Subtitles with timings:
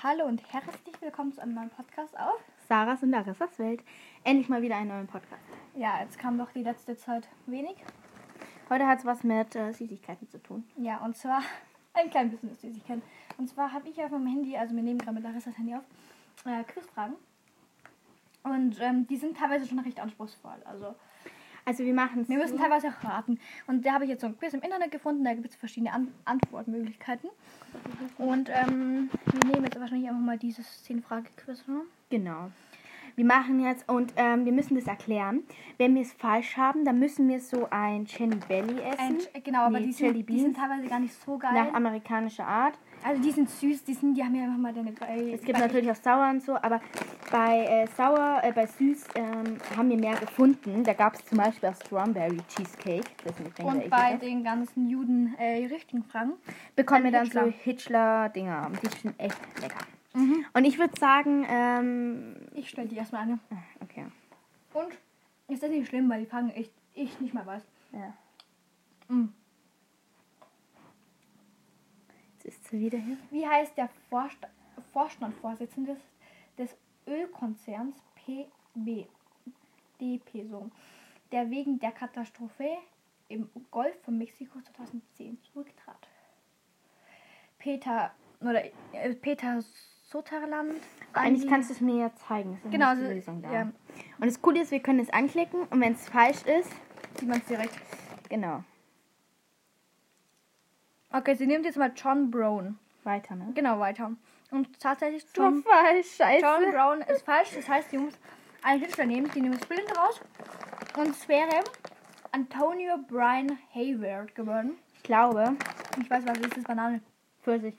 [0.00, 2.38] Hallo und herzlich willkommen zu einem neuen Podcast auf.
[2.68, 3.82] Sarahs und Larissas Welt.
[4.22, 5.42] Endlich mal wieder einen neuen Podcast.
[5.74, 7.74] Ja, jetzt kam doch die letzte Zeit wenig.
[8.70, 10.62] Heute hat es was mit äh, Süßigkeiten zu tun.
[10.76, 11.42] Ja, und zwar
[11.94, 13.02] ein klein bisschen Süßigkeiten.
[13.38, 15.82] Und zwar habe ich auf meinem Handy, also wir nehmen gerade mit Larissas Handy auf,
[16.44, 17.16] äh, Quizfragen.
[18.44, 20.62] Und ähm, die sind teilweise schon recht anspruchsvoll.
[20.64, 20.94] Also
[21.68, 23.38] Also wir machen es wir müssen teilweise auch raten.
[23.66, 25.92] Und da habe ich jetzt so ein Quiz im Internet gefunden, da gibt es verschiedene
[25.92, 27.28] An Antwortmöglichkeiten.
[28.16, 31.68] Und ähm, wir nehmen jetzt wahrscheinlich einfach mal dieses 10-Frage-Quiz.
[31.68, 31.82] Ne?
[32.08, 32.50] Genau.
[33.18, 35.42] Wir machen jetzt und ähm, wir müssen das erklären.
[35.76, 39.28] Wenn wir es falsch haben, dann müssen wir so ein Jelly Belly Ein, essen.
[39.42, 41.52] genau, aber Nee, die, sind, die sind teilweise gar nicht so geil.
[41.52, 42.74] nach amerikanischer Art.
[43.04, 45.58] Also die sind süß, die sind, die haben ja einfach mal deine bei, Es gibt
[45.58, 46.80] natürlich auch sauer und so, aber
[47.32, 50.84] bei äh, sauer, äh, bei süß ähm, haben wir mehr gefunden.
[50.84, 53.02] Da gab es zum Beispiel auch Strawberry Cheesecake.
[53.24, 56.34] Das ist ein der und bei den ganzen Juden äh, richtigen Fragen.
[56.76, 57.44] bekommen wir dann Hitchler.
[57.46, 58.70] so Hitchler-Dinger.
[58.80, 59.84] Die sind echt lecker.
[60.14, 60.44] Mhm.
[60.52, 63.38] Und ich würde sagen, ähm, Ich stelle die erstmal eine.
[63.50, 64.06] ah, okay.
[64.74, 64.96] Und
[65.48, 67.62] ist das nicht schlimm, weil die Fragen echt ich nicht mal weiß.
[67.92, 68.14] Ja.
[69.08, 69.32] Mhm.
[72.34, 73.16] Jetzt ist sie wieder hier.
[73.30, 74.38] Wie heißt der Vorst
[74.92, 75.94] Vorstandsvorsitzende
[76.56, 79.06] des, des Ölkonzerns PB,
[80.00, 80.70] DP so,
[81.32, 82.68] der wegen der Katastrophe
[83.28, 86.08] im Golf von Mexiko 2010 zurücktrat?
[87.58, 89.60] Peter oder äh, Peter
[90.10, 90.80] Sutherland.
[91.12, 92.58] Eigentlich kannst du es mir ja zeigen.
[92.64, 93.52] Ist Genau, nicht die so- Lösung da.
[93.52, 93.62] ja.
[93.62, 96.70] Und das Coole ist, wir können es anklicken und wenn es falsch ist,
[97.18, 97.74] sieht man es direkt.
[98.28, 98.64] genau,
[101.10, 102.78] Okay, sie nimmt jetzt mal John Brown.
[103.04, 103.50] weiter, ne?
[103.54, 104.12] Genau, weiter.
[104.50, 106.44] Und tatsächlich Schon John, falsch, scheiße.
[106.44, 107.52] John Brown ist falsch.
[107.54, 108.12] Das heißt, die muss
[108.62, 109.30] einen Künstler nehmen.
[109.34, 110.20] Die nehmen das Bild raus.
[110.98, 111.64] Und es wäre
[112.32, 114.78] Antonio Brian Hayward geworden.
[114.96, 115.56] Ich glaube,
[116.00, 116.64] Ich weiß, was ist das?
[116.64, 117.00] Banane.
[117.42, 117.76] Pfirsich.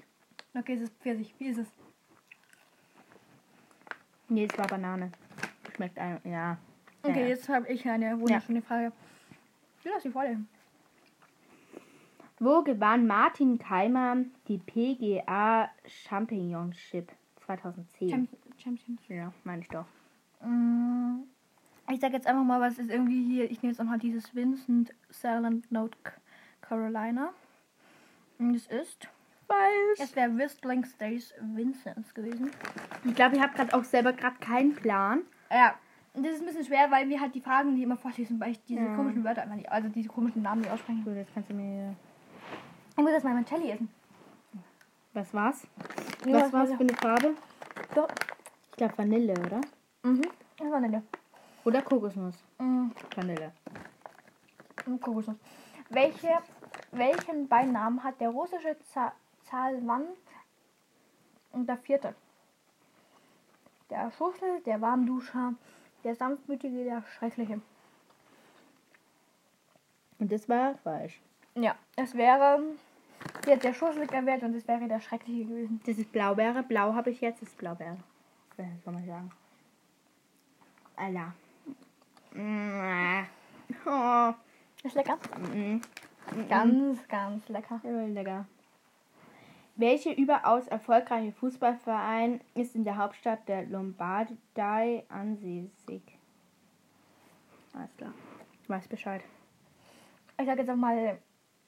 [0.58, 1.34] Okay, es ist Pfirsich.
[1.38, 1.68] Wie ist es?
[4.30, 5.12] Nee, es war Banane.
[5.76, 6.58] Schmeckt ein, ja.
[7.02, 7.28] Okay, ja.
[7.28, 8.92] jetzt habe ich eine wunderschöne Frage.
[9.80, 10.48] Ich lass die vorlesen.
[12.40, 14.18] Wo gewann Martin Keimer
[14.48, 17.12] die PGA Championship
[17.46, 18.10] 2010?
[18.10, 19.02] Champ Champions.
[19.08, 19.86] ja, meine ich doch.
[20.42, 21.24] Mm,
[21.90, 23.50] Ich sag jetzt einfach mal, was ist irgendwie hier.
[23.50, 25.98] Ich nehme jetzt einfach dieses Vincent Salland Note
[26.62, 27.34] Carolina.
[28.38, 29.08] Und es ist.
[29.50, 30.00] Falsch.
[30.00, 32.52] Es wäre Whistling Stays Vincents gewesen.
[33.04, 35.22] Ich glaube, ich habe gerade auch selber gerade keinen Plan.
[35.52, 35.74] Ja,
[36.14, 38.52] und das ist ein bisschen schwer, weil wir halt die Fragen, die immer vorlesen, weil
[38.52, 38.96] ich diese Ja.
[38.96, 41.04] komischen Wörter einfach nicht, also diese komischen Namen nicht aussprechen.
[41.04, 41.96] Gut, jetzt kannst du mir.
[42.92, 43.90] Ich muss erstmal mein Jelly essen.
[45.14, 45.66] Was war's?
[46.26, 47.34] Ja, Was das war's war- für eine Farbe?
[47.96, 48.08] So.
[48.72, 49.62] Ich glaube Vanille, oder?
[50.04, 50.22] Mhm.
[50.62, 51.04] Eine.
[51.66, 52.36] Oder Kokosnuss.
[52.60, 52.92] Mhm.
[53.16, 53.52] Vanille.
[55.02, 55.38] Kokosnuss.
[55.90, 56.30] Welche,
[56.92, 58.78] welchen Beinamen hat der russische
[59.50, 60.06] Za Zahlmann
[61.52, 62.14] und der vierte?
[63.90, 65.54] Der Schussel, der Warmduscher,
[66.04, 67.60] der Sanftmütige, der Schreckliche.
[70.20, 71.20] Und das war falsch.
[71.56, 72.62] Ja, es wäre.
[73.48, 75.82] Hat der Schussel gewählt und es wäre der Schreckliche gewesen.
[75.86, 76.64] Das ist Blaubeere.
[76.64, 77.98] Blau habe ich jetzt, das ist Blaubeere.
[78.84, 79.32] Soll man sagen?
[82.34, 83.26] Mm,
[83.86, 84.34] Oh.
[84.84, 85.18] Ist lecker?
[85.54, 85.82] Mm.
[86.48, 87.82] Ganz, ganz lecker.
[87.84, 88.46] Lecker.
[89.80, 96.02] Welche überaus erfolgreiche Fußballverein ist in der Hauptstadt der Lombardei ansässig?
[97.74, 98.14] Alles klar.
[98.62, 99.22] Ich weiß Bescheid.
[100.38, 101.18] Ich sag jetzt auch mal,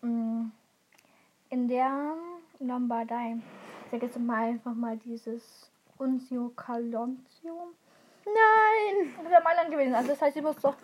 [0.01, 0.51] mh,
[1.51, 2.15] in der
[2.59, 3.37] Lombardei.
[3.85, 7.71] Ich sag jetzt mal einfach mal dieses Unzio Calonzio.
[8.25, 9.13] Nein!
[9.23, 9.95] Das wäre Mailand gewesen.
[9.95, 10.75] Also das heißt, ich muss doch.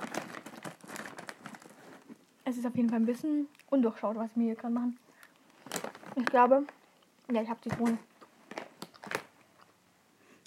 [2.45, 4.97] Es ist auf jeden Fall ein bisschen undurchschaut, was wir hier gerade machen.
[6.15, 6.65] Ich glaube.
[7.31, 7.97] Ja, ich habe die Krone.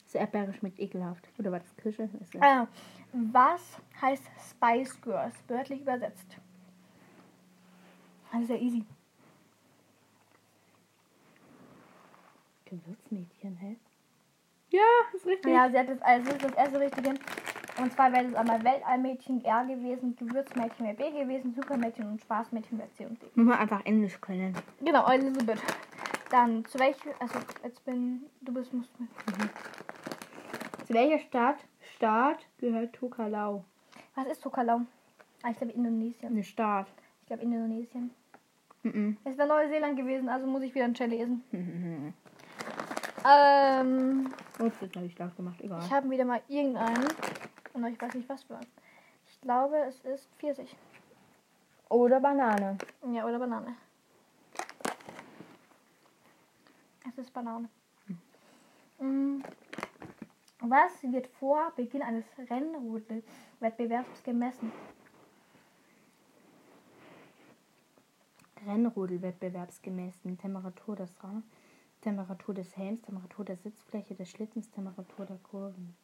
[0.04, 1.28] Das Erdbeere schmeckt ekelhaft.
[1.38, 2.08] Oder war das Kirsche?
[2.40, 2.66] Ah,
[3.12, 3.60] was
[4.00, 5.34] heißt Spice Girls?
[5.46, 6.36] Wörtlich übersetzt.
[8.32, 8.84] Das ist ja easy.
[12.64, 13.76] Gewürzmädchen, hä?
[14.70, 14.80] Ja,
[15.14, 15.52] ist richtig.
[15.52, 17.14] Ja, sie hat das, also das das erste Richtige.
[17.80, 22.78] Und zwar wäre es einmal Weltallmädchen R gewesen, Gewürzmädchen wäre B gewesen, Supermädchen und Spaßmädchen
[22.78, 23.26] wäre C und D.
[23.34, 24.54] Muss man einfach Englisch können.
[24.80, 25.60] Genau, Elisabeth.
[26.30, 29.10] Dann zu welcher, also jetzt bin, du bist, musst mit.
[30.86, 31.58] Zu welcher Stadt,
[31.96, 33.64] Staat gehört Tokalau?
[34.14, 34.82] Was ist Tokalau?
[35.42, 36.32] Ah, ich glaube Indonesien.
[36.32, 36.86] Eine Staat.
[37.22, 38.10] Ich glaube Indonesien.
[38.82, 39.16] Mhm.
[39.24, 41.44] Es wäre Neuseeland gewesen, also muss ich wieder ein Chili essen.
[43.22, 45.60] Ähm, Ups, das habe ich laut gemacht.
[45.60, 45.82] Egal.
[45.84, 47.06] ich habe wieder mal irgendeinen.
[47.74, 48.58] Und ich weiß nicht was für.
[49.28, 50.74] Ich glaube, es ist Pfirsich.
[51.88, 52.78] Oder Banane.
[53.12, 53.76] Ja, oder Banane.
[57.00, 57.68] Es ist Banane.
[58.98, 59.42] Mm,
[60.60, 64.72] Was wird vor Beginn eines Rennrodelwettbewerbs gemessen?
[68.66, 70.36] Rennrodelwettbewerbs gemessen.
[70.38, 71.44] Temperatur des Raums,
[72.02, 75.96] Temperatur des Helms, Temperatur der Sitzfläche des Schlittens, Temperatur der Kurven.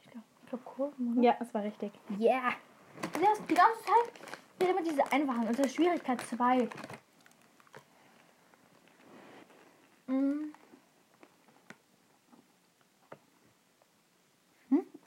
[0.00, 1.22] Ich glaube, ich glaub Kurven, oder?
[1.22, 1.92] Ja, das war richtig.
[2.18, 2.52] Yeah!
[3.12, 5.46] Du hast die ganze Zeit immer diese einfachen.
[5.48, 6.68] Ist Schwierigkeit 2.
[10.08, 10.52] Hm?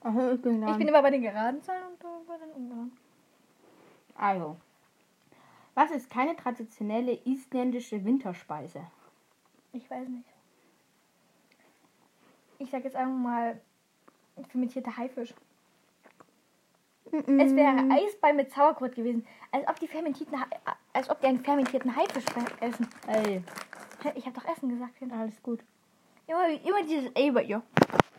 [0.04, 2.92] Aha, ich bin Ich bin immer bei den geraden Zahlen und bei den ungeraden.
[4.16, 4.58] Also.
[5.74, 8.82] Was ist keine traditionelle isländische Winterspeise?
[9.74, 10.28] Ich weiß nicht.
[12.60, 13.62] Ich sag jetzt einfach mal
[14.50, 15.34] fermentierter Haifisch.
[17.12, 19.26] Es wäre Eisball mit Sauerkraut gewesen.
[19.52, 20.48] Als ob die fermentierten Ha-
[20.94, 22.26] als ob die einen fermentierten Haifisch
[22.60, 22.88] essen.
[23.08, 23.44] Ey,
[24.16, 24.96] Ich habe doch Essen gesagt.
[24.96, 25.14] Kind.
[25.14, 25.64] alles gut.
[26.28, 27.62] Immer, immer dieses Ey bei ihr.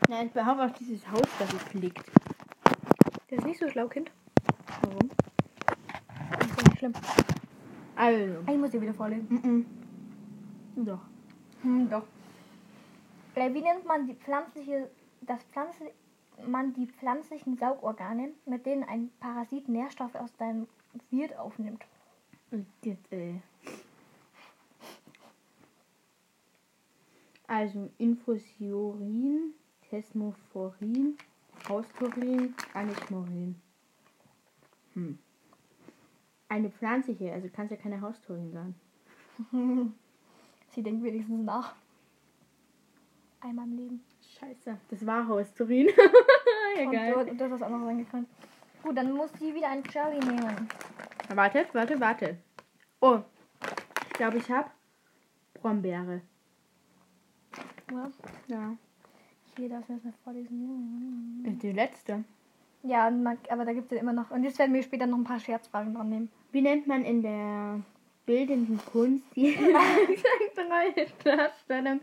[0.07, 2.03] Nein, ich behaupte auch dieses Haus, das es liegt.
[3.29, 4.11] Der ist nicht so schlau, Kind.
[4.81, 5.09] Warum?
[6.39, 6.93] Das ist nicht schlimm.
[7.95, 8.35] Also.
[8.47, 9.27] Ich muss dir wieder vorlesen.
[10.75, 10.85] Mhm.
[10.85, 10.99] Doch.
[11.61, 12.03] Hm, doch.
[13.35, 14.89] Äh, wie nennt man die pflanzliche,
[15.21, 15.91] das Pflanze,
[16.45, 20.67] man die pflanzlichen Saugorgane, mit denen ein Parasit Nährstoffe aus deinem
[21.09, 21.83] Wirt aufnimmt?
[22.51, 23.41] Und jetzt, ey.
[27.47, 29.53] Also Infusiorin,
[29.89, 31.17] Tesmophorin,
[31.67, 33.55] Hausturin, Anismorin.
[34.93, 35.17] Hm.
[36.49, 38.75] Eine pflanzliche, also kann es ja keine Hausturin sein.
[40.69, 41.75] Sie denkt wenigstens nach.
[43.41, 44.03] Einmal im Leben.
[44.39, 45.87] Scheiße, das war Hausturin.
[46.77, 47.25] ja, Und geil.
[47.25, 48.31] du, du hast was anderes angekündigt.
[48.81, 50.67] Gut, dann muss sie wieder ein Cherry nehmen.
[51.33, 52.37] Warte, warte, warte.
[52.99, 53.19] Oh,
[54.07, 54.69] ich glaube, ich habe
[55.53, 56.21] Brombeere.
[57.91, 58.11] Oder?
[58.47, 58.75] Ja.
[59.57, 61.59] Hier, darfst du das mal vorlesen.
[61.61, 62.23] Die letzte.
[62.83, 63.07] Ja,
[63.49, 64.31] aber da gibt es ja immer noch.
[64.31, 66.29] Und jetzt werden wir später noch ein paar Scherzfragen dran nehmen.
[66.51, 67.79] Wie nennt man in der
[68.25, 69.55] bildenden Kunst die
[70.55, 72.01] treue Darstellung?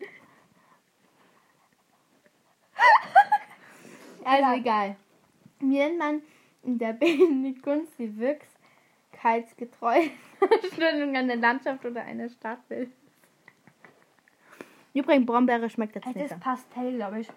[4.25, 4.97] Also egal.
[5.59, 6.23] Wie nennt man
[6.63, 10.11] in der bildenden Kunst die wirklichkeitsgetreue
[10.41, 12.91] Darstellung einer Landschaft oder einer Stadtbild?
[14.95, 16.31] Übrigens, Brombeere schmeckt jetzt Es nicht.
[16.31, 17.29] ist Pastell, glaube ich.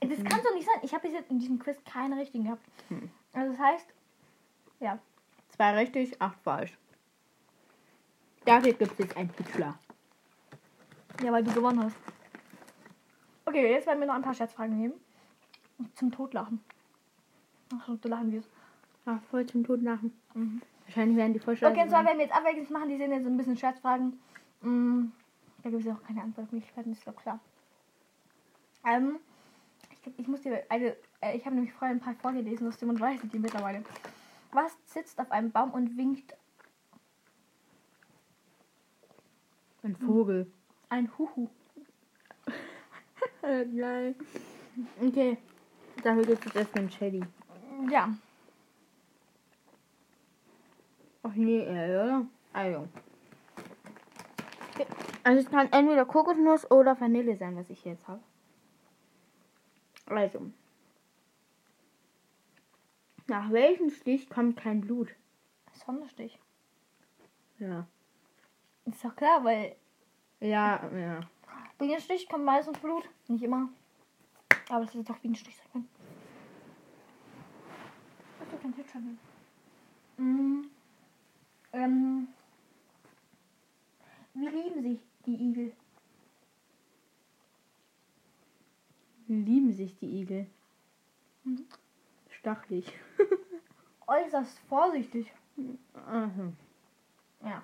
[0.00, 0.80] Das kann doch nicht sein.
[0.82, 2.64] Ich habe bis jetzt in diesem Quiz keine richtigen gehabt.
[3.32, 3.86] Also das heißt,
[4.80, 4.98] ja.
[5.50, 6.76] Zwei richtig, acht falsch.
[8.44, 9.78] Dafür gibt es jetzt einen Hitler.
[11.22, 11.96] Ja, weil du gewonnen hast.
[13.44, 14.94] Okay, jetzt werden wir noch ein paar Scherzfragen nehmen.
[15.94, 16.60] Zum Totlachen.
[17.74, 18.48] Ach so, du lachen wirst.
[19.06, 20.12] Ach, voll zum Tod lachen.
[20.34, 20.62] Mhm.
[20.86, 21.72] Wahrscheinlich werden die Vorschläge.
[21.72, 22.88] Okay, und zwar werden wir jetzt abwechselnd machen.
[22.88, 24.20] Die sind jetzt so ein bisschen Scherzfragen.
[24.62, 25.06] Mm,
[25.62, 27.40] da gibt es ja auch keine Antwortmöglichkeiten, ist doch klar.
[28.84, 29.18] Ähm,
[29.90, 30.96] ich, glaub, ich muss dir eine.
[31.20, 33.84] Äh, ich habe nämlich vorher ein paar vorgelesen aus dem und weiß die mittlerweile.
[34.52, 36.34] Was sitzt auf einem Baum und winkt
[39.82, 40.52] Ein Vogel.
[40.90, 41.48] ein Huhu?
[43.42, 44.14] Geil.
[45.00, 45.38] Okay.
[46.02, 47.22] Dafür gibt es erstmal einen Shelly.
[47.90, 48.14] Ja.
[51.24, 52.26] Ach nee, äh, oder?
[52.52, 52.88] Also.
[55.24, 58.22] Also es kann entweder Kokosnuss oder Vanille sein, was ich jetzt habe.
[60.06, 60.50] Also.
[63.28, 65.14] Nach welchem Stich kommt kein Blut?
[65.72, 66.38] Sonnenstich.
[67.58, 67.86] Ja.
[68.84, 69.76] Ist doch klar, weil
[70.40, 71.20] Ja, ja.
[71.78, 73.08] Bienenstich kommt meistens Blut.
[73.28, 73.68] Nicht immer.
[74.68, 75.88] Aber es ist doch Bienenstich sein können.
[78.40, 79.18] Hast du kein Hit schon?
[80.16, 80.70] Mm.
[81.72, 82.28] Ähm.
[84.34, 85.72] Wie lieben sich die Igel?
[89.28, 90.46] Lieben sich die Igel.
[91.44, 91.66] Mhm.
[92.30, 92.92] Stachelig.
[94.06, 95.32] Äußerst vorsichtig.
[95.94, 96.52] Aha.
[97.44, 97.62] Ja.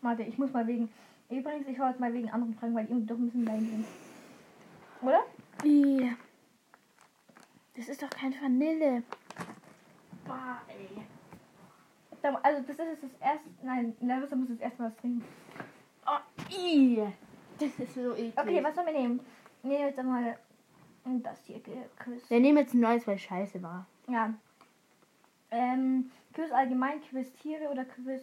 [0.00, 0.88] Warte, ich muss mal wegen.
[1.28, 3.86] Übrigens, ich wollte mal wegen anderen Fragen, weil die doch ein bisschen lame sind.
[5.02, 5.24] Oder?
[5.64, 6.12] Ih.
[7.76, 9.02] Das ist doch kein Vanille.
[10.24, 11.04] Boah, ey.
[12.22, 13.48] Da- Also, das ist das erste.
[13.62, 15.24] Nein, Larissa muss jetzt erstmal was trinken.
[16.06, 17.06] Oh, ih.
[17.58, 18.32] Das ist so eklig.
[18.38, 19.20] Okay, was sollen wir nehmen?
[19.62, 20.38] Nehmen wir jetzt einmal
[21.04, 21.60] das hier,
[21.98, 22.28] Quiz.
[22.30, 23.86] Wir nehmen jetzt ein neues, weil scheiße war.
[24.08, 24.34] Ja.
[25.50, 28.22] Ähm, Quiz allgemein, Quiz Tiere oder Quiz.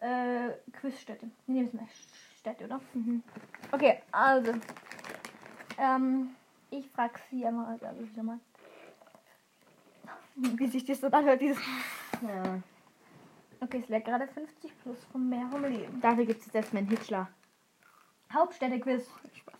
[0.00, 1.30] Äh, Quizstätte.
[1.46, 1.86] Wir nehmen jetzt mal
[2.38, 2.80] Städte, oder?
[2.94, 3.22] Mhm.
[3.72, 4.52] Okay, also.
[5.78, 6.34] Ähm,
[6.70, 8.38] ich frag sie einmal, also wieder mal.
[10.36, 11.58] Wie sich das so anhört, dieses.
[12.22, 12.60] Ja.
[13.60, 16.00] Okay, es wäre gerade 50 plus vom Meer vom Leben.
[16.00, 17.28] Dafür gibt es jetzt erstmal einen Hitler.
[18.32, 19.08] Hauptstädte-Quiz.
[19.34, 19.54] Spaß.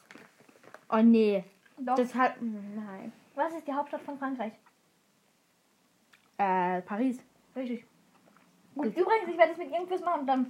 [0.91, 1.45] Oh nee.
[1.79, 1.95] Doch.
[1.97, 2.41] Das hat.
[2.41, 3.13] Nein.
[3.35, 4.53] Was ist die Hauptstadt von Frankreich?
[6.39, 7.21] Äh, Paris.
[7.55, 7.85] Richtig.
[8.75, 8.97] Gut, Gut.
[8.97, 10.27] übrigens, ich werde es mit irgendwas machen.
[10.27, 10.43] Dann,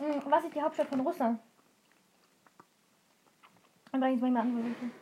[0.00, 1.40] mh, was ist die Hauptstadt von Russland?
[3.92, 4.92] Übrigens, mal antworten.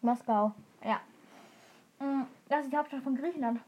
[0.00, 0.52] Moskau.
[0.84, 1.00] Ja.
[2.00, 3.60] Mh, Was ist die Hauptstadt von Griechenland?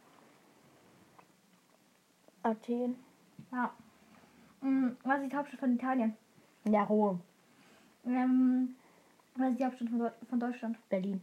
[2.50, 2.96] Athen.
[3.52, 3.70] Ja.
[4.60, 6.16] Mh, Was ist die Hauptstadt von Italien?
[6.64, 7.20] Ja, Rom.
[8.04, 8.76] Ähm,
[9.36, 10.88] was ist die Hauptstadt von, Deu- von Deutschland?
[10.88, 11.20] Berlin.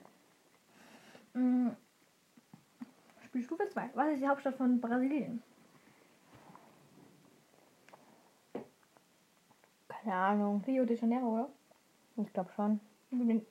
[1.33, 1.75] Mh,
[3.25, 3.89] Spielstufe 2.
[3.93, 5.41] Was ist die Hauptstadt von Brasilien?
[9.87, 10.63] Keine Ahnung.
[10.67, 11.49] Rio de Janeiro, oder?
[12.17, 12.79] Ich glaube schon.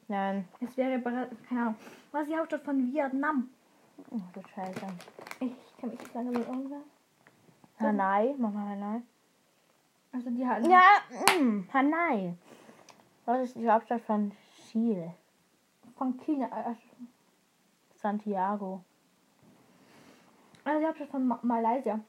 [0.09, 0.47] Nein.
[0.61, 1.75] Es wäre, Bra- keine Ahnung.
[2.12, 3.49] Was ist die Hauptstadt von Vietnam?
[4.11, 4.87] Oh, du Scheiße.
[5.41, 6.83] Ich kann mich nicht sagen, wie irgendwas.
[7.83, 8.35] Hanai.
[8.39, 9.03] Mach mal Hanai.
[10.12, 10.67] Also die halt.
[10.67, 10.83] Ja,
[11.39, 12.35] mm, Hanai.
[13.25, 14.33] Was ist die Hauptstadt von
[14.71, 15.15] Chile?
[15.97, 16.47] Von China.
[16.47, 16.75] äh,
[17.97, 18.83] Santiago.
[20.65, 22.01] Also die Hauptstadt von Ma Malaysia.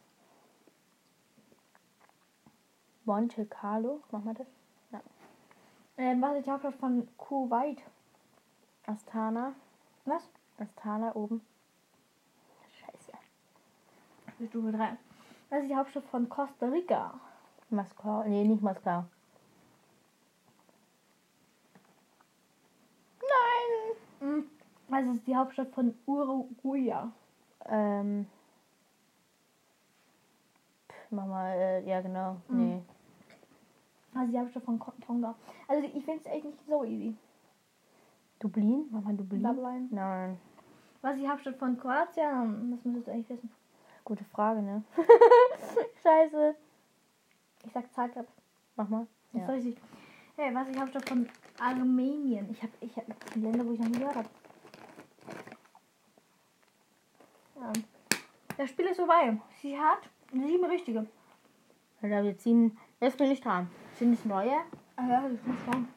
[3.06, 4.02] Monte Carlo.
[4.12, 4.48] Mach mal das.
[5.96, 7.84] Ähm, was ist die Hauptstadt von Kuwait?
[8.88, 9.54] Astana.
[10.06, 10.28] Was?
[10.58, 11.42] Astana oben.
[12.80, 13.14] Scheiße.
[14.50, 14.98] Stufe 3.
[15.54, 17.14] Was ist die Hauptstadt von Costa Rica?
[17.70, 18.24] Moskau.
[18.24, 19.06] Nee, nicht Moskau.
[24.20, 24.50] Nein.
[24.88, 26.96] Was ist die Hauptstadt von Uruguay?
[27.68, 28.26] Ähm.
[31.12, 32.38] Mach mal, äh, ja genau.
[32.48, 32.58] Mhm.
[32.58, 32.82] Nee.
[34.14, 35.36] Was ist die Hauptstadt von Tonga?
[35.68, 37.16] Also ich finde es echt nicht so easy.
[38.40, 38.88] Dublin?
[38.90, 39.44] Mach mal Dublin.
[39.44, 39.88] Dublin.
[39.92, 40.40] Nein.
[41.04, 42.72] Was ist die Hauptstadt von Kroatien?
[42.72, 43.63] Das müsstest du eigentlich wissen.
[44.06, 44.84] Gute Frage, ne?
[46.04, 46.56] Scheiße.
[47.66, 48.28] Ich sag Zagreb.
[48.76, 49.08] Mach mal.
[49.32, 49.48] Das Ja.
[49.48, 49.78] ist richtig.
[50.36, 51.30] Hey, was ist die Hauptstadt von
[51.60, 52.50] Armenien?
[52.52, 53.06] Ich habe ich hab
[53.36, 54.30] Länder, wo ich noch nie gehört habe.
[57.56, 57.72] Ja.
[58.58, 59.38] Das Spiel ist vorbei.
[59.62, 61.08] Sie hat sieben richtige.
[62.02, 62.78] Alter, wir ziehen.
[63.00, 63.70] Jetzt bin ich dran.
[63.98, 64.56] Sind es neue?
[64.98, 65.88] Ah ja, das muss sein.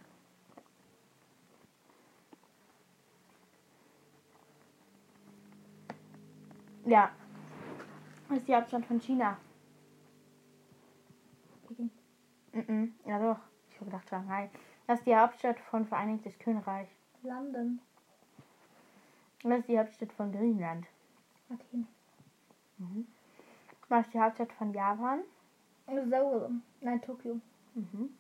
[6.84, 7.10] Ja.
[8.28, 9.37] Das ist die Hauptstadt von China.
[11.68, 11.90] Peking.
[12.52, 12.95] Mhm.
[13.06, 13.40] Ja doch.
[13.71, 14.50] Ich habe gedacht Shanghai.
[14.87, 16.88] Das ist die Hauptstadt von Vereinigtes Königreich.
[17.23, 17.80] London.
[19.42, 20.87] Das ist die Hauptstadt von Griechenland.
[21.50, 21.87] Athen.
[23.88, 25.21] Was ist die Hauptstadt von Japan?
[25.87, 26.50] Seoul.
[26.80, 27.40] Nein, Tokio.
[27.75, 28.16] Mhm.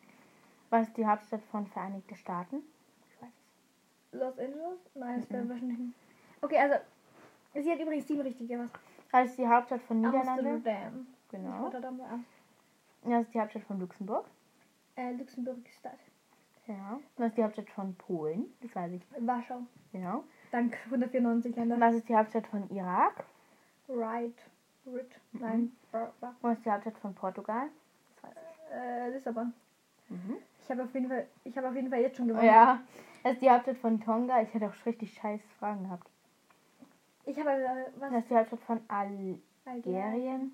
[0.70, 2.62] Was ist die Hauptstadt von Vereinigte Staaten?
[3.08, 4.20] Ich weiß es.
[4.20, 4.78] Los Angeles?
[4.94, 5.94] Nein, das wäre wahrscheinlich nicht.
[6.42, 6.76] Okay, also.
[7.54, 8.58] Sie hat übrigens sieben richtige.
[8.58, 8.70] Was?
[9.24, 10.50] Ist die Hauptstadt von Niederlande?
[10.50, 11.06] Amsterdam.
[11.30, 11.64] Genau.
[11.64, 12.18] Rotterdam, ja.
[13.04, 14.26] Das ist die Hauptstadt von Luxemburg.
[14.96, 15.98] Äh, Luxemburg Stadt.
[16.66, 16.98] Ja.
[17.16, 18.46] Was ist die Hauptstadt von Polen?
[18.60, 19.02] Das weiß ich.
[19.20, 19.60] Warschau.
[19.92, 20.24] Genau.
[20.50, 21.78] Dank 194 Länder.
[21.80, 23.24] Was ist die Hauptstadt von Irak?
[23.88, 24.34] Right.
[24.86, 25.10] Rit.
[25.32, 25.72] Nein.
[25.92, 27.68] Bar- Bar- Was ist die Hauptstadt von Portugal?
[28.22, 28.36] Das weiß
[28.72, 29.52] Äh, Lissabon.
[30.08, 30.10] ich.
[30.10, 30.36] Mhm.
[30.60, 32.46] Ich habe auf jeden Fall, ich habe auf jeden Fall jetzt schon gewonnen.
[32.46, 32.80] Ja.
[33.22, 34.42] Das ist die Hauptstadt von Tonga.
[34.42, 36.08] Ich hätte auch richtig scheiß Fragen gehabt.
[37.26, 38.10] Ich habe äh, was?
[38.10, 40.52] Das ist die Hauptstadt von Algerien.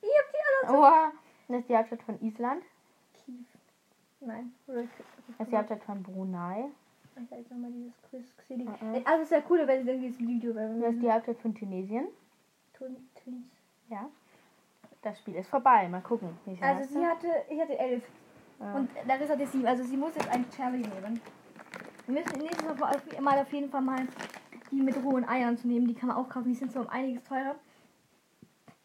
[0.00, 0.78] Ich habe die alle.
[0.78, 1.12] Oh.
[1.48, 2.62] Das ist die Hauptstadt von Island.
[3.14, 3.34] Kiew.
[4.20, 4.52] Nein.
[4.66, 6.66] Oder Das ist die Hauptstadt von Brunei.
[7.14, 8.36] Ich sag nochmal dieses Quiz.
[8.38, 8.64] Xili.
[8.64, 9.02] Mhm.
[9.04, 10.78] Also es wäre cool, wenn sie dieses Video wäre.
[10.80, 12.08] Das ist die Hauptstadt von Tunesien.
[12.76, 13.44] Tun- Tunis.
[13.88, 14.08] Ja.
[15.02, 15.88] Das Spiel ist vorbei.
[15.88, 16.30] Mal gucken.
[16.60, 18.02] Also sie hatte, ich hatte elf.
[18.60, 18.74] Ja.
[18.74, 19.66] Und Larissa hatte sieben.
[19.66, 21.20] Also sie muss jetzt ein Challenge nehmen.
[22.06, 22.78] Wir müssen nächstes
[23.20, 24.06] Mal auf jeden Fall mal
[24.72, 25.86] die mit rohen Eiern zu nehmen.
[25.86, 26.48] Die kann man auch kaufen.
[26.48, 27.54] Die sind zwar um einiges teurer.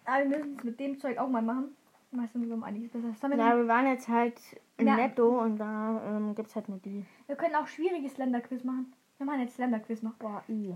[0.06, 1.75] Aber wir müssen es mit dem Zeug auch mal machen.
[2.12, 3.10] Meistens um einiges besser.
[3.10, 4.39] Was Ja, wir waren jetzt halt
[4.79, 4.96] Ja.
[4.96, 7.06] netto und da ähm, gibt es halt nur die.
[7.25, 8.94] wir können auch schwieriges Länderquiz machen.
[9.17, 10.13] Wir machen jetzt Länderquiz noch.
[10.13, 10.75] Boah, i.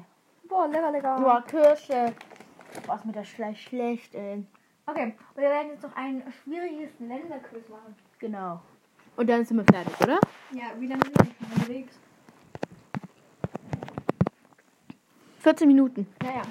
[0.49, 1.15] Boah, lecker, lecker.
[1.21, 2.13] Boah, Kirsche.
[2.85, 4.43] Boah, ist mir das schlecht, schlecht, ey.
[4.87, 5.03] Okay,
[5.35, 7.95] und wir werden jetzt noch ein schwieriges Länderquiz machen.
[8.19, 8.59] Genau.
[9.15, 10.19] Und dann sind wir fertig, oder?
[10.53, 11.99] Ja, wie lange sind wir unterwegs?
[15.41, 16.07] 14 Minuten.
[16.23, 16.41] Ja, ja.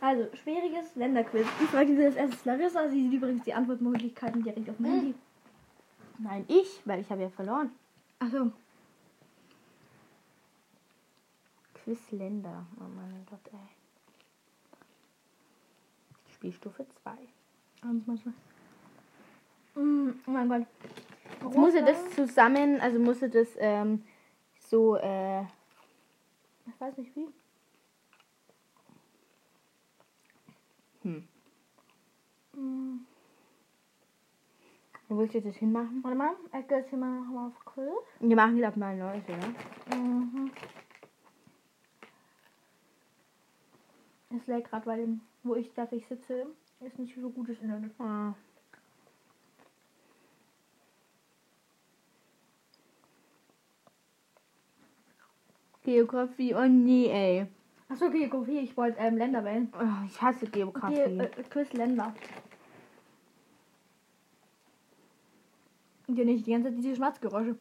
[0.00, 1.46] Also, schwieriges Länderquiz.
[1.60, 2.88] Ich frage Sie als erstes Larissa.
[2.88, 5.14] Sie sieht übrigens die Antwortmöglichkeiten direkt auf dem Handy.
[6.18, 7.70] Nein, ich, weil ich habe ja verloren.
[8.20, 8.52] Achso.
[11.74, 12.66] Quizländer.
[12.78, 13.58] Oh mein Gott, ey.
[16.34, 17.10] Spielstufe 2.
[17.82, 18.34] Abends manchmal.
[19.74, 20.66] Mm, oh mein Gott.
[21.42, 24.04] Jetzt musste das Russland- zusammen, also musste das ähm,
[24.60, 27.26] so, äh, Ich weiß nicht wie.
[32.54, 33.06] Hm.
[35.08, 36.04] Wo willst du das hinmachen?
[36.04, 37.86] Warte mal, ich gehe jetzt hier mal noch mal auf Quiz.
[38.20, 39.96] Wir machen wieder mal neues, oder?
[39.96, 40.50] Mhm.
[44.36, 46.46] Es lädt gerade, weil dem, wo ich dass ich sitze,
[46.80, 47.92] ist nicht so gutes Internet.
[47.98, 48.34] Ah.
[55.84, 57.46] Geografie, oh nee, ey.
[57.88, 59.72] Achso, Geografie, ich wollte ähm, Länder wählen.
[59.78, 60.94] Oh, ich hasse Geografie.
[60.94, 62.14] Ge äh, Quiz Länder.
[66.06, 67.56] Und ja nicht die ganze Zeit diese Schmatzgeräusche.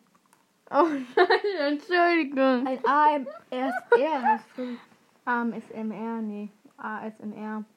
[0.70, 0.84] Oh
[1.16, 2.68] nein, Entschuldigung.
[2.68, 4.78] Ein AMSR hast du.
[5.26, 6.50] ASMR, nee.
[6.78, 7.64] ASMR.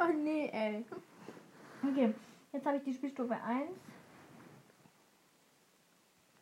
[0.00, 0.84] Oh nee, ey.
[1.84, 2.12] Okay,
[2.52, 3.70] jetzt habe ich die Spielstufe 1.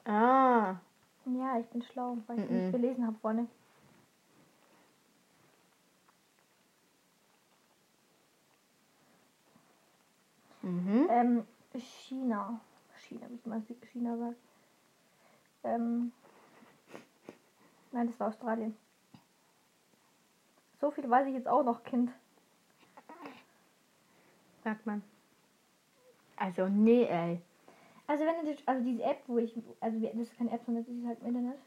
[0.05, 0.77] Ah.
[1.27, 2.57] Ja, ich bin schlau, weil ich Mhm.
[2.57, 3.47] nicht gelesen habe vorne.
[10.63, 11.07] Mhm.
[11.11, 12.61] Ähm, China.
[13.07, 14.37] China, wie man China sagt.
[15.63, 16.13] Ähm,
[17.93, 18.77] nein, das war Australien.
[20.81, 22.11] So viel weiß ich jetzt auch noch, Kind.
[24.65, 25.03] Sagt man.
[26.37, 27.43] Also, nee, ey.
[28.11, 30.93] Also wenn ihr, also diese App, wo ich, also das ist keine App, sondern das
[30.93, 31.61] ist halt im Internet,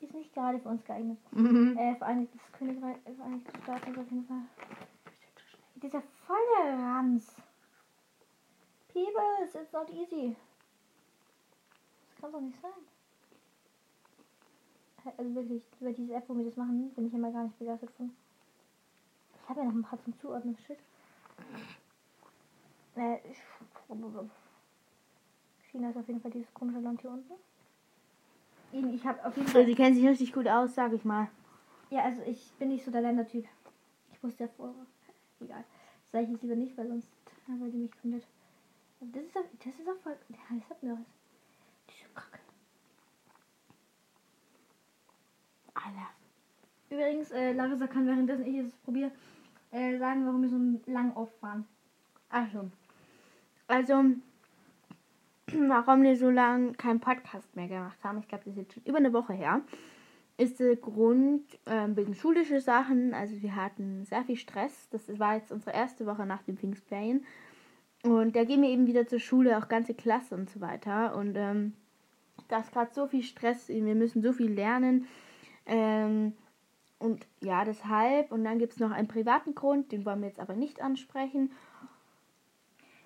[0.00, 1.18] ist nicht gerade für uns geeignet.
[1.32, 1.76] Mhm.
[1.76, 4.40] Äh, Vereinigtes Königreich, äh, Vereinigte Staaten auf jeden Fall.
[5.74, 7.36] Dieser volle Ranz.
[8.88, 10.34] Peebles, it's not easy.
[12.08, 12.72] Das kann doch nicht sein.
[15.18, 17.90] Also wirklich, über diese App, wo wir das machen, bin ich immer gar nicht begeistert
[17.98, 18.16] von.
[19.42, 20.78] Ich habe ja noch ein paar zum Zuordnen, shit.
[22.96, 23.42] Äh, ich-
[25.70, 27.32] China ist auf jeden Fall dieses komische Land hier unten.
[28.72, 29.66] Ich- Ich habe auf jeden Fall.
[29.66, 31.28] die kennen sich richtig gut aus, sag ich mal.
[31.90, 33.46] Ja, also ich bin nicht so der Ländertyp.
[34.12, 34.86] Ich wusste ja vorher.
[35.40, 35.64] Egal.
[36.02, 37.08] Das sage ich jetzt lieber nicht, weil sonst
[37.46, 38.24] weil die mich komplett.
[39.00, 40.16] Das ist auch, das ist auch voll.
[40.28, 41.06] Ja, das hat mir was.
[41.88, 42.38] Diese Kacke.
[45.74, 46.08] Alter.
[46.90, 49.10] Übrigens, äh, Larissa kann währenddessen ich es probiere,
[49.72, 51.66] äh, sagen, warum wir so lang auffahren.
[52.28, 52.70] Also.
[53.66, 54.04] Also,
[55.68, 58.82] warum wir so lange keinen Podcast mehr gemacht haben, ich glaube, das ist jetzt schon
[58.84, 59.62] über eine Woche her,
[60.36, 63.12] ist der Grund ähm, wegen schulische Sachen.
[63.12, 64.88] Also, wir hatten sehr viel Stress.
[64.90, 67.24] Das war jetzt unsere erste Woche nach den Pfingstferien.
[68.02, 71.14] Und da gehen wir eben wieder zur Schule, auch ganze Klasse und so weiter.
[71.14, 71.74] Und ähm,
[72.48, 75.06] da ist gerade so viel Stress, wir müssen so viel lernen.
[75.66, 76.32] Ähm,
[76.98, 78.32] und ja, deshalb.
[78.32, 81.50] Und dann gibt es noch einen privaten Grund, den wollen wir jetzt aber nicht ansprechen.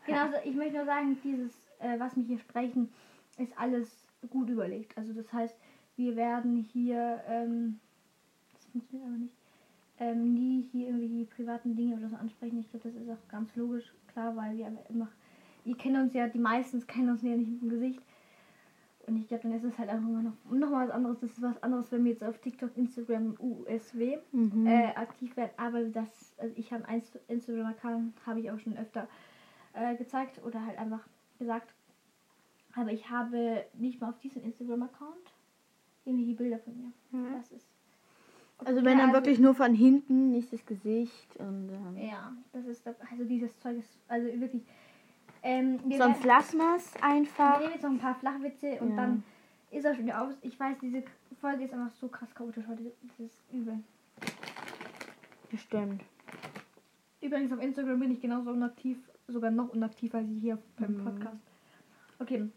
[0.07, 2.93] Genau, also ich möchte nur sagen, dieses, äh, was wir hier sprechen,
[3.39, 4.97] ist alles gut überlegt.
[4.97, 5.57] Also das heißt,
[5.97, 7.79] wir werden hier, ähm,
[8.53, 9.35] das funktioniert aber nicht,
[9.99, 12.59] ähm, nie hier irgendwie die privaten Dinge oder so ansprechen.
[12.59, 15.09] Ich glaube, das ist auch ganz logisch, klar, weil wir immer,
[15.65, 18.01] ihr kennt uns ja, die meisten kennen uns ja nicht mit dem Gesicht.
[19.07, 21.21] Und ich glaube, dann ist es halt einfach immer noch, noch mal was anderes.
[21.21, 24.67] Das ist was anderes, wenn wir jetzt auf TikTok, Instagram, USW Mhm.
[24.67, 25.51] äh, aktiv werden.
[25.59, 29.07] Aber das, also ich habe einen Instagram-Account, habe ich auch schon öfter
[29.75, 31.07] äh, gezeigt oder halt einfach
[31.39, 31.73] gesagt.
[32.77, 35.33] Aber ich habe nicht mal auf diesem Instagram-Account
[36.05, 36.93] irgendwelche Bilder von mir.
[37.13, 37.35] Mhm.
[37.35, 37.67] Das ist.
[38.59, 42.33] Also wenn Ja, dann also- wirklich nur von hinten, nicht das Gesicht und ähm, Ja,
[42.53, 44.63] das ist das, also dieses Zeug ist also wirklich.
[45.43, 47.61] Ähm, wir sonst werden- lassen wir es wir einfach.
[47.61, 48.97] nehmen jetzt noch ein paar Flachwitze und Ja.
[48.97, 49.25] dann
[49.71, 50.35] ist er schon wieder aus.
[50.43, 51.03] Ich weiß, diese
[51.41, 52.93] Folge ist einfach so krass chaotisch heute.
[53.03, 53.81] Das ist übel.
[55.51, 56.03] Bestimmt.
[57.21, 61.05] Übrigens auf Instagram bin ich genauso unaktiv, sogar noch unaktiver als hier beim Mhm.
[61.05, 61.43] Podcast.
[62.19, 62.51] Okay,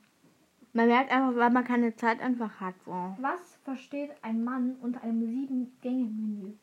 [0.74, 2.76] Man merkt einfach, weil man keine Zeit einfach hat.
[2.86, 2.92] So.
[3.20, 6.54] was versteht ein Mann unter einem sieben-Gänge-Menü?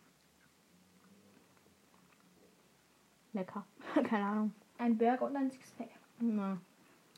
[3.33, 3.67] Lecker.
[4.05, 4.55] keine Ahnung.
[4.79, 5.89] Ein Burger und ein Sixpack.
[6.21, 6.59] Ja.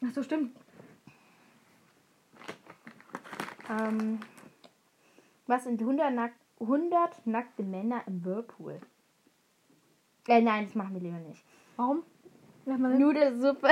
[0.04, 0.56] Ach so, stimmt.
[3.68, 4.20] Ähm,
[5.46, 8.80] was sind 100, nack 100 nackte Männer im Whirlpool?
[10.28, 11.44] Äh, nein, das machen wir lieber nicht.
[11.76, 12.02] Warum?
[12.66, 13.68] Sag mal, Nudelsuppe.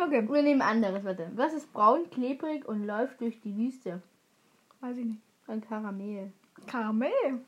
[0.00, 1.30] Okay, Wir nehmen anderes, warte.
[1.34, 4.00] Was ist braun, klebrig und läuft durch die Wüste?
[4.80, 5.20] weiß ich nicht.
[5.46, 6.32] Ein Karamell.
[6.66, 7.40] Karamell.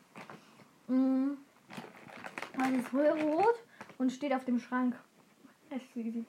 [0.88, 1.31] Mm.
[2.59, 3.55] Das ist rot
[3.99, 4.94] und steht auf dem Schrank.
[5.70, 6.25] Es ist easy.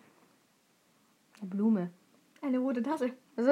[1.39, 1.91] Eine Blume.
[2.41, 3.11] Eine rote Tasse.
[3.35, 3.51] So.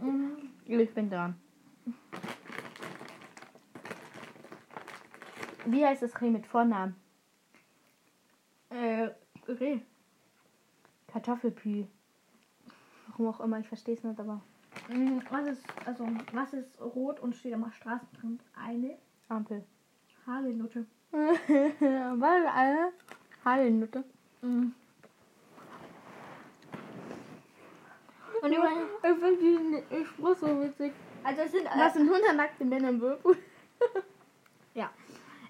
[0.00, 0.36] Mm.
[0.66, 1.34] ich bin dran.
[5.66, 6.94] Wie heißt das Reh mit Vornamen?
[8.70, 9.08] Äh,
[9.48, 9.78] Reh.
[11.08, 11.86] Kartoffelpü.
[13.08, 14.40] Warum auch immer, ich verstehe es nicht, aber.
[14.88, 18.42] Mm, Was ist, also, was ist rot und steht am Straßenrand?
[18.56, 18.98] Eine.
[19.28, 19.64] Ampel.
[20.26, 20.86] Hagelnutte.
[21.12, 22.92] Was eine?
[23.44, 24.04] Hagelnutte.
[24.42, 24.74] Mhm.
[28.42, 30.92] Und übrigens, Ich finde diesen Spruch so witzig.
[31.22, 33.36] also es sind, Was sind hundernackte Männer im Whirlpool?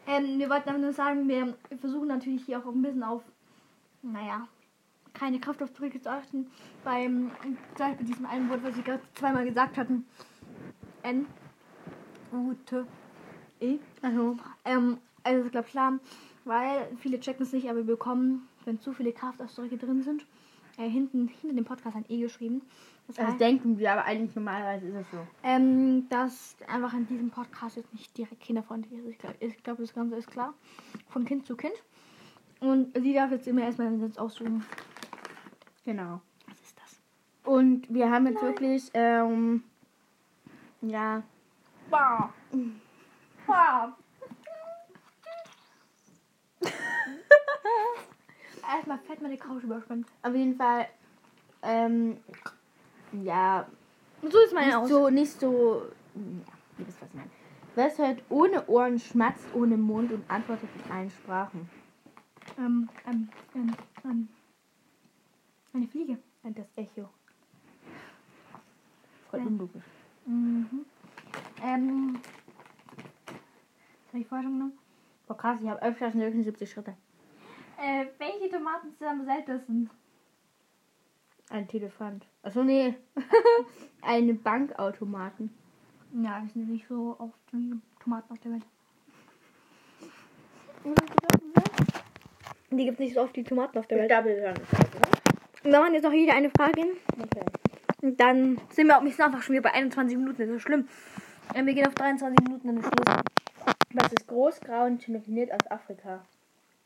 [0.06, 3.22] Ähm, wir wollten aber nur sagen, wir versuchen natürlich hier auch ein bisschen auf,
[4.02, 4.46] naja,
[5.14, 6.50] keine Kraftausdrücke zu achten.
[6.82, 7.30] Beim,
[7.76, 10.06] zum Beispiel diesem einen Wort, was wir gerade zweimal gesagt hatten.
[11.02, 11.26] N.
[12.32, 12.84] U, T,
[13.60, 13.78] E.
[14.02, 15.98] Also, Ähm, also ist glaube klar,
[16.44, 20.26] weil viele checken es nicht, aber wir bekommen, wenn zu viele Kraftausdrücke drin sind,
[20.78, 22.62] äh, hinten, hinter dem Podcast ein E geschrieben.
[23.06, 25.18] Das das heißt, denken wir, aber eigentlich normalerweise ist es so.
[25.42, 29.08] ähm, dass einfach in diesem Podcast jetzt nicht direkt kinderfreundlich ist.
[29.08, 30.54] Ich glaube, glaub, das Ganze ist klar.
[31.08, 31.74] Von Kind zu Kind.
[32.60, 34.64] Und sie darf jetzt immer erstmal den Sitz aussuchen.
[35.84, 36.22] Genau.
[36.48, 37.00] Was ist das?
[37.44, 39.64] Und wir haben jetzt wirklich, ähm,
[40.80, 41.22] ja,
[41.90, 42.30] Wow.
[43.46, 43.92] Wow.
[48.76, 50.06] Erstmal fett meine Couch überspannt.
[50.22, 50.86] auf jeden Fall,
[51.62, 52.18] ähm,
[53.12, 53.66] ja,
[54.22, 54.88] so ist meine nicht aus.
[54.88, 55.82] so, nicht so,
[56.14, 56.22] ja,
[56.78, 57.30] ihr wisst, was ich meine.
[57.76, 61.68] Was hört ohne Ohren, schmatzt ohne Mund und antwortet in allen Sprachen?
[62.56, 64.28] Ähm, ähm, ähm, ähm.
[65.72, 66.18] Eine Fliege.
[66.44, 67.08] Und das Echo.
[69.28, 69.46] Voll Ja.
[69.46, 69.82] unlogisch.
[70.26, 70.84] Mhm.
[71.64, 72.20] Ähm.
[74.08, 74.78] Habe ich vorher schon genommen?
[75.26, 76.94] Boah, krass, ich habe öfter als 79 Schritte.
[77.78, 79.90] Äh, welche Tomaten sind am seltensten?
[81.50, 82.26] Ein Telefant.
[82.42, 82.94] Achso, nee.
[84.02, 85.54] Eine Bankautomaten.
[86.22, 88.64] Ja, das sind nicht so oft wie Tomaten auf der Welt.
[92.70, 94.10] Die gibt es nicht so oft wie Tomaten auf der Welt.
[94.10, 94.56] Doppelhörn.
[95.64, 96.82] Und da machen jetzt noch jede eine Frage.
[97.18, 97.44] Okay.
[98.02, 100.38] Und dann sind wir auch nicht einfach schon wieder bei 21 Minuten.
[100.38, 100.88] Das ist so schlimm.
[101.54, 103.22] Ähm, wir gehen auf 23 Minuten dann ist Schluss.
[103.94, 106.24] Was ist groß, grau und definiert aus Afrika?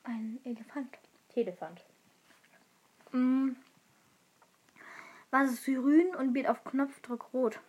[0.08, 0.88] Ein Elefant.
[1.34, 1.84] Telefant.
[3.12, 3.50] Mm.
[5.30, 7.60] Was ist grün und wird auf Knopfdruck rot?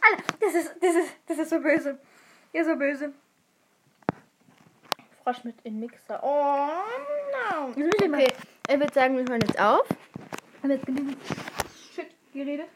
[0.00, 1.98] Alter, das ist, das ist, das ist so böse.
[2.52, 3.12] Ja, so böse.
[5.22, 6.20] Frosch mit in Mixer.
[6.24, 6.68] Oh,
[7.70, 7.76] no.
[7.76, 8.32] Wir mal- Okay,
[8.68, 9.86] ich würde sagen, wir hören jetzt auf.
[10.60, 11.18] haben jetzt genügend
[11.94, 12.66] Shit geredet.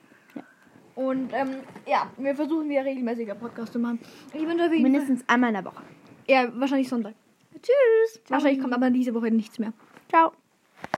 [0.95, 3.99] Und ähm, ja, wir versuchen wieder regelmäßiger Podcast zu machen.
[4.33, 5.83] Ich wünsche Mindestens einmal in der Woche.
[6.29, 7.15] Ja, wahrscheinlich Sonntag.
[7.63, 8.21] Tschüss.
[8.29, 9.73] Wahrscheinlich kommt aber diese Woche nichts mehr.
[10.09, 10.33] Ciao.